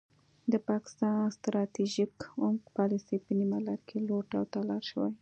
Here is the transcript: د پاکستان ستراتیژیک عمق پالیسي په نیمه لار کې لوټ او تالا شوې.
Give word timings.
د 0.51 0.53
پاکستان 0.69 1.17
ستراتیژیک 1.37 2.15
عمق 2.43 2.63
پالیسي 2.77 3.17
په 3.25 3.31
نیمه 3.39 3.59
لار 3.65 3.81
کې 3.87 3.97
لوټ 4.07 4.27
او 4.37 4.43
تالا 4.53 4.77
شوې. 4.89 5.09